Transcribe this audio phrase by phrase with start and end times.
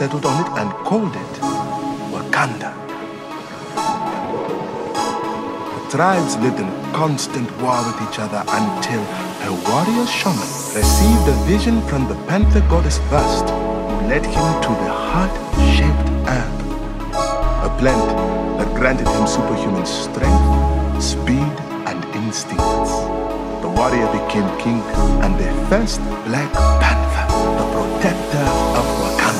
[0.00, 1.34] settled on it and called it
[2.10, 2.72] Wakanda.
[5.74, 9.02] The tribes lived in constant war with each other until
[9.48, 14.72] a warrior shaman received a vision from the panther goddess Bast, who led him to
[14.82, 16.56] the heart-shaped herb,
[17.68, 18.08] a plant
[18.56, 21.52] that granted him superhuman strength, speed,
[21.84, 22.94] and instincts.
[23.60, 24.80] The warrior became king
[25.20, 27.26] and the first Black Panther,
[27.60, 28.46] the protector
[28.80, 29.39] of Wakanda,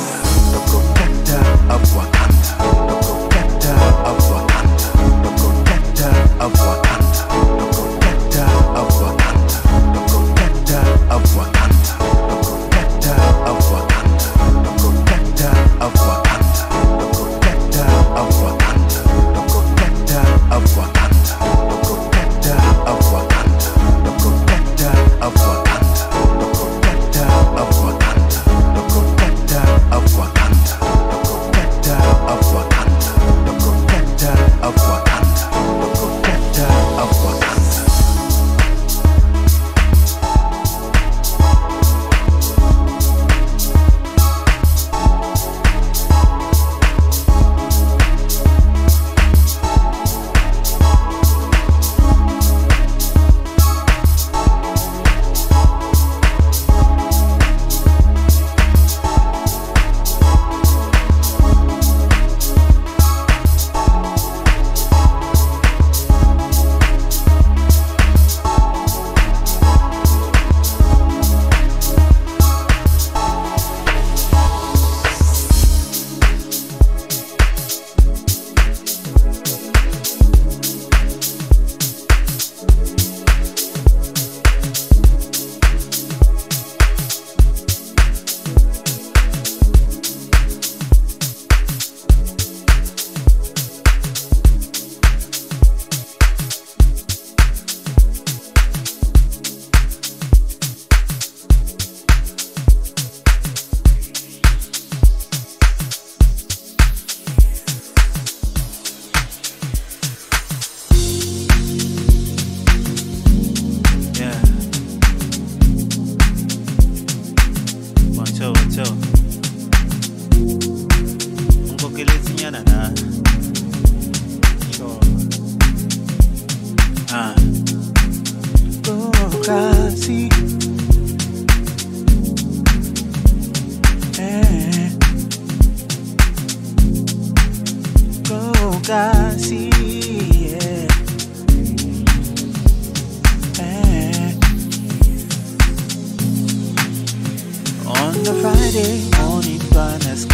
[148.81, 150.25] Friday morning, Buenos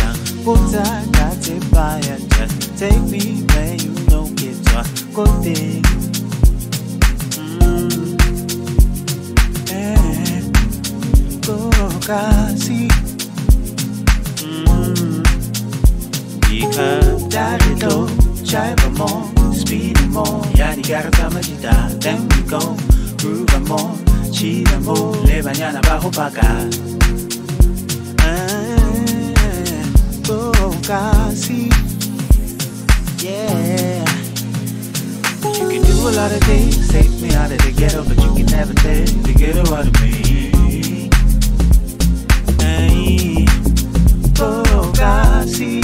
[0.44, 4.30] Puta kate baya Just take me where you know
[5.42, 5.82] thing.
[7.58, 8.14] Mm.
[9.74, 10.42] eh,
[11.42, 11.70] Go
[12.06, 12.86] kasi
[17.26, 18.06] daddy low,
[18.46, 19.26] drive more,
[20.10, 20.46] more.
[21.98, 22.76] Then we go
[23.18, 23.98] Groove more,
[24.30, 25.16] chill more.
[25.26, 26.85] Le mañana bajo pa' acá
[30.86, 31.68] casi.
[33.18, 34.04] Yeah.
[35.42, 38.32] You can do a lot of things, take me out of the ghetto, but you
[38.36, 41.10] can never take the ghetto out of me.
[42.62, 43.46] Hey,
[44.38, 45.82] oh, go casi.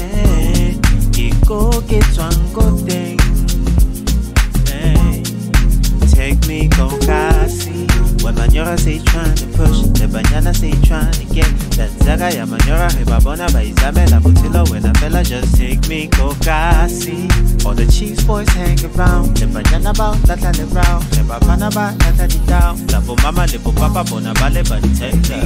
[0.00, 0.78] Hey,
[1.14, 3.18] you go get one good thing.
[4.66, 5.22] Hey,
[6.10, 6.88] take me go.
[8.32, 12.46] When Manora say trying to push, the banana say trying to get that zaga ya
[12.46, 17.28] Manora hebabona by Isabella Butilla when I fella just take me go kasi.
[17.66, 21.92] All the cheese boys hang around, the banana bout that and around, the babana ba
[21.98, 25.44] that and the down, la bo mama le bo papa bona vale but tender.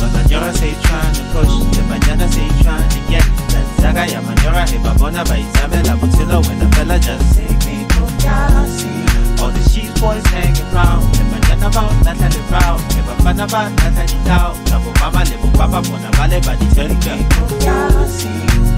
[0.00, 4.24] When Manora say trying to push, the banana say trying to get that zaga ya
[4.24, 8.08] Manora hebabona by Isabella Butilla when I fella just take me go
[10.00, 11.04] boys hanging round.
[11.14, 12.80] If I turn about, that's how they proud.
[12.94, 14.54] If I find about, that's how they doubt.
[14.66, 18.18] Double mama, little papa, bona vale, but they tell you.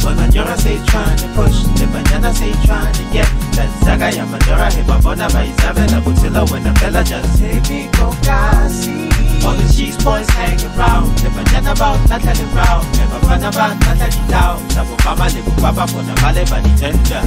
[0.00, 4.24] But Majora say trying to push, the banana say trying to get that Zaga ya
[4.24, 9.12] Majora, hey babona by Isabella Butilla when the fella just take me go gassy.
[9.44, 13.76] All the cheese boys hanging round, the banana about, not telling round, never fun about,
[13.76, 14.56] not telling down.
[14.72, 17.20] Double mama, little papa, bona vale, but they tell you.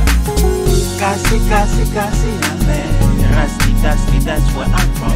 [0.97, 2.92] Gassy, gassy, gassy, amen.
[3.85, 5.11] Exactly, that's where I'm from.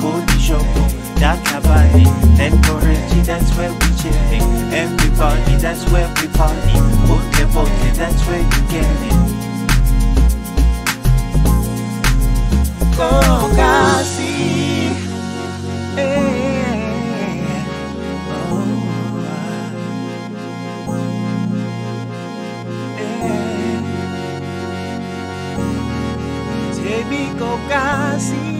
[0.00, 0.88] Bodhijobo,
[1.20, 2.06] that Kabale,
[2.40, 4.72] and Koreji, that's where we chilling.
[4.72, 6.80] Everybody, that's where we party.
[7.06, 9.12] Bote Bote, that's where you get it.
[12.96, 13.20] Go,
[13.54, 14.32] Kasi.
[15.94, 16.32] Hey.
[16.32, 16.35] Eh.
[26.96, 28.55] de mi caucasia.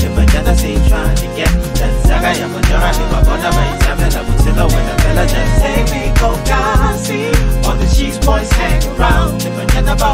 [0.00, 1.44] nevajana seitsvanike
[1.78, 7.22] tanzaka yamutora nevabona vaizame nakutsika wena vela jaseikokazi
[7.66, 9.40] All the cheese boys hang around.
[9.42, 10.04] Nevajana If I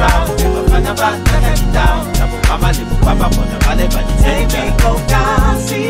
[0.00, 0.28] round.
[0.40, 2.02] Nevafana va nakani down.
[2.18, 5.82] Navomama nevopapa vona vale vanitseikokazi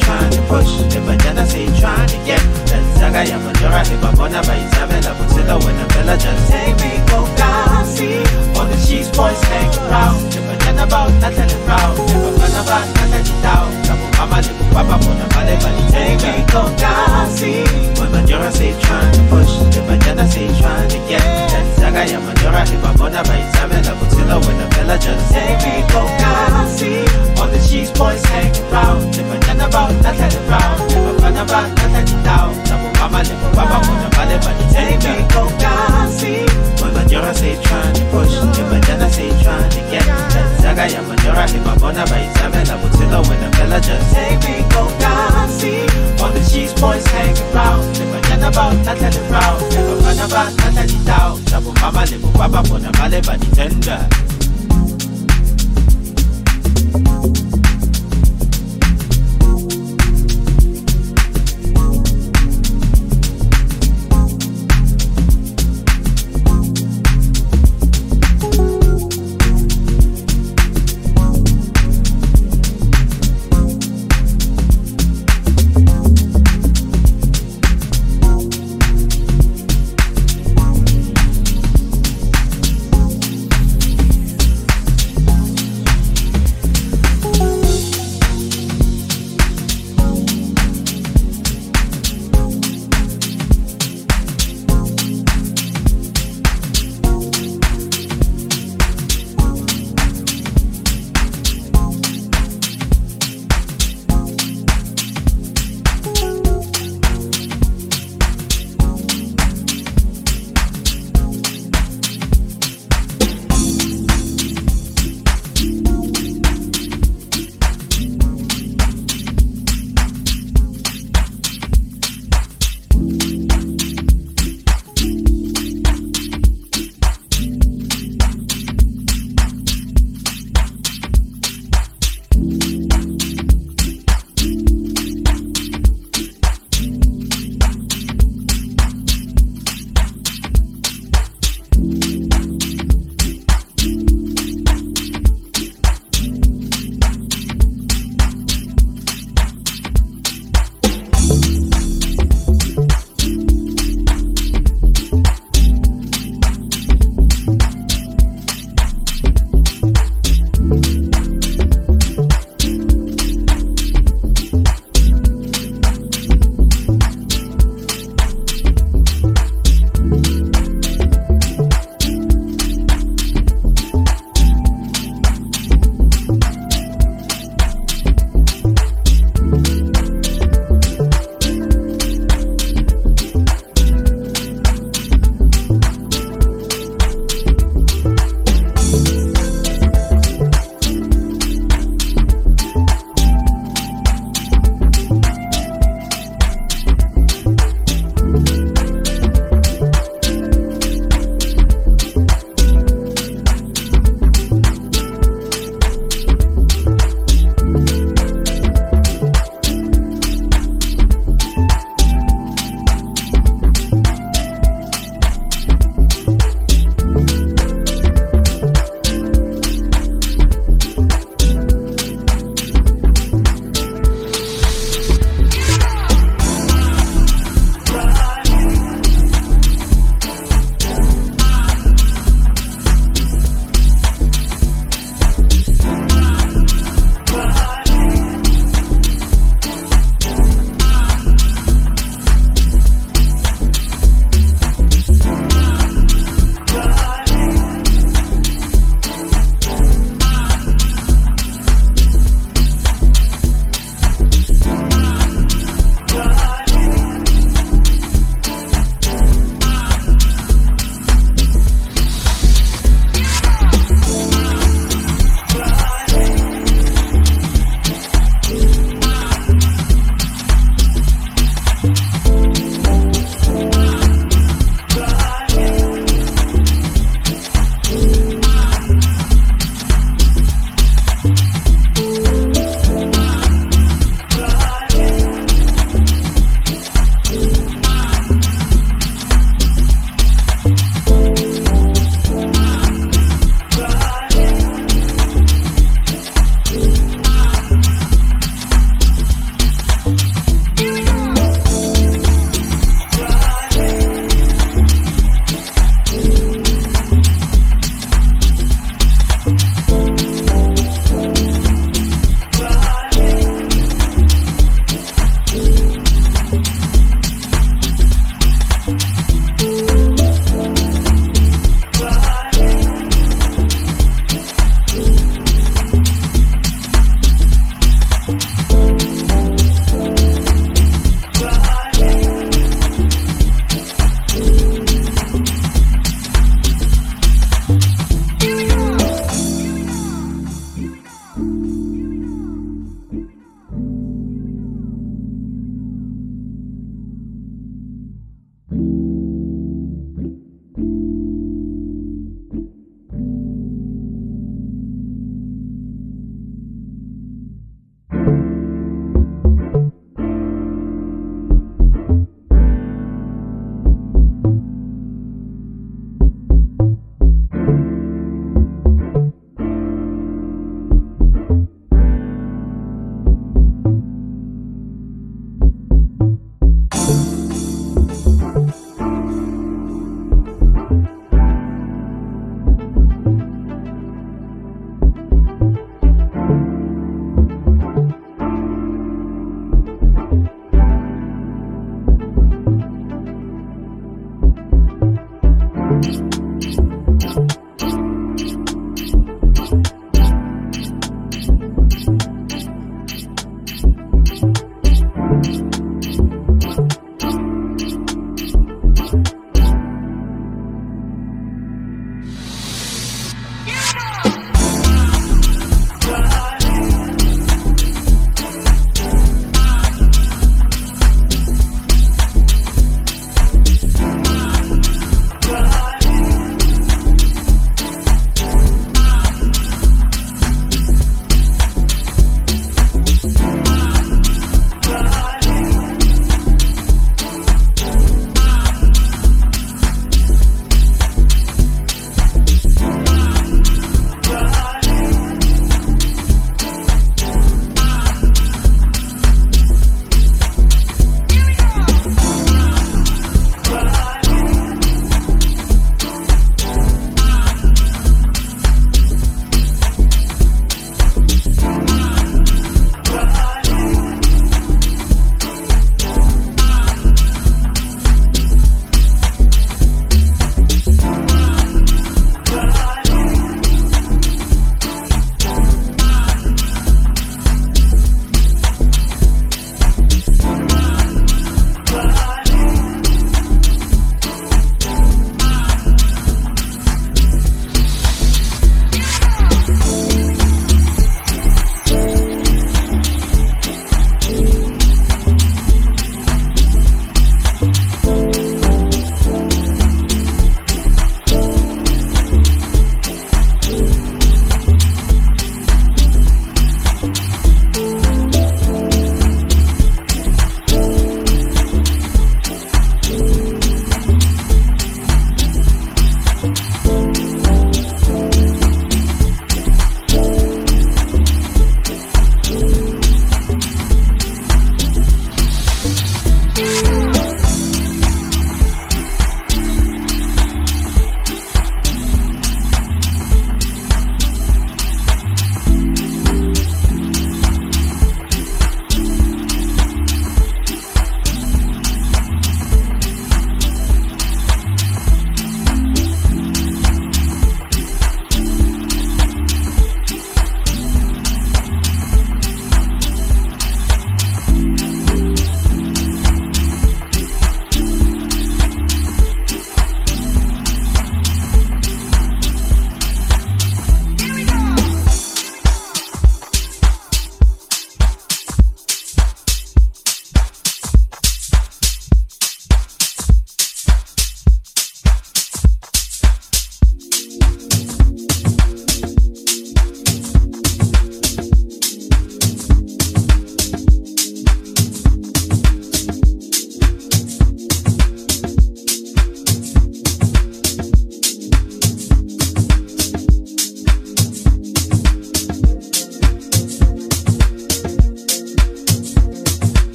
[0.00, 0.72] trying to push.
[0.94, 7.15] Nevajana seitsvanike tanzaka yamutora nevabona vaizame nakutsika wena vela jaseiko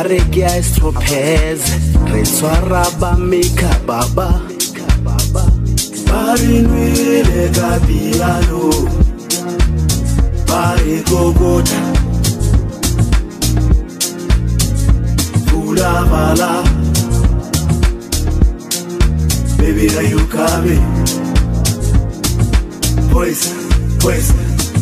[0.00, 1.62] ga ba reke a stropes
[2.12, 4.40] re tshwara ba make baba.
[6.08, 8.70] Ba re nwele ka piano
[10.46, 11.80] ba re kokota.
[15.46, 16.64] Pula bala.
[19.58, 20.84] Baby are you coming?
[23.12, 23.42] Boys
[24.00, 24.32] boys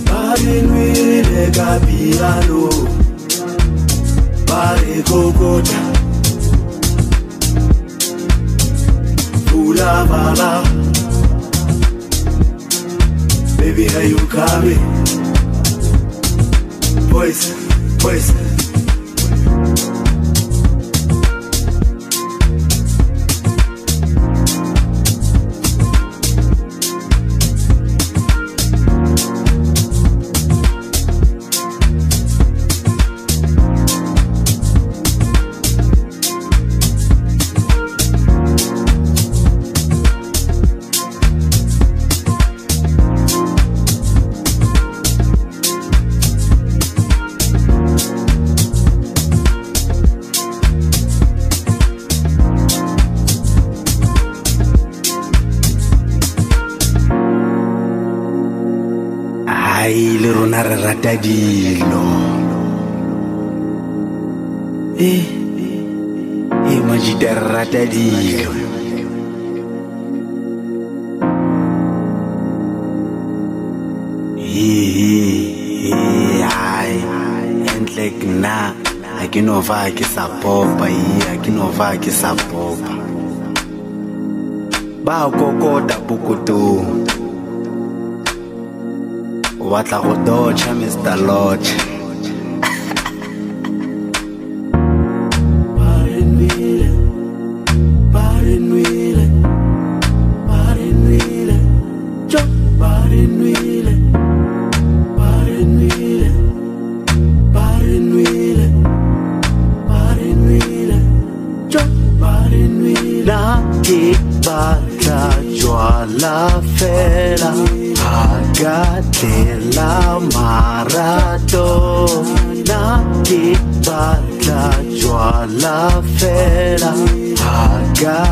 [0.07, 3.08] ba re nwele ka piano
[9.47, 10.53] pula bala
[13.59, 14.83] Baby, are you coming?
[17.11, 17.55] Boys,
[18.03, 18.48] boys.
[61.29, 62.05] Dilo
[64.97, 65.23] e eh,
[65.57, 68.53] e eh, eh, majita re rata dilo
[76.49, 76.95] ai
[77.77, 78.57] entle nna
[79.21, 82.11] a ke no fa ke sa popa a ke no fa ke
[85.05, 87.08] ba kokota pokotong
[89.69, 91.88] o batla go dodge mr lodge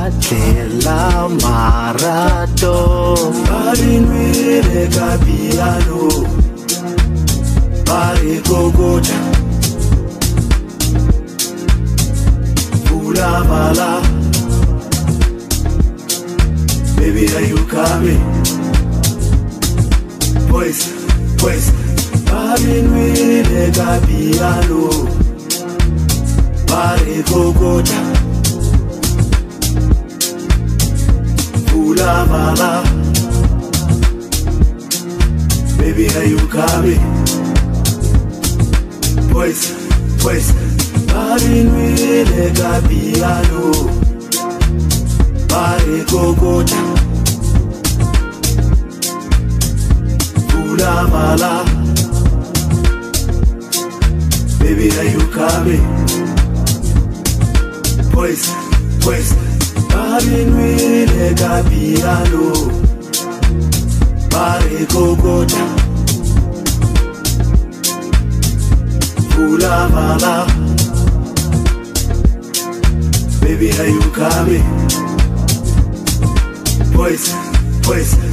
[0.07, 2.75] ka tlela marato
[3.47, 6.03] ba re nwele ka piano
[7.87, 9.19] ba re kokota
[12.87, 13.91] pula bala
[16.97, 18.23] Baby, are you coming?
[20.51, 20.81] Boys,
[21.39, 21.67] boys,
[22.27, 23.91] Babin wile ka
[31.97, 32.85] Pula mala
[35.79, 37.01] Baby, are you coming?
[39.33, 39.73] Boys,
[40.21, 40.53] boys,
[41.09, 43.73] Babin wile ka piano
[45.49, 46.83] Pare kokota
[50.53, 51.65] Pula mala
[54.61, 55.87] Baby, are you coming?
[58.13, 58.53] Boys,
[59.01, 59.46] boys,
[60.17, 62.49] Babin wile ka piano
[64.33, 65.65] Pare kokota
[69.29, 70.37] Pula mala
[73.43, 74.65] Baby, are you coming?
[76.97, 77.35] Boys,
[77.85, 78.26] boys.